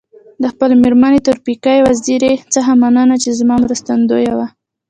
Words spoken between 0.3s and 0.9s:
د خپلي